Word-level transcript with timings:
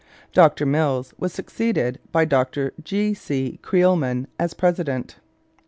Dr 0.33 0.65
Mills 0.65 1.13
was 1.19 1.31
succeeded 1.31 1.99
by 2.11 2.25
Dr 2.25 2.73
G. 2.83 3.13
C. 3.13 3.59
Creelman 3.61 4.25
as 4.39 4.55
president. 4.55 5.17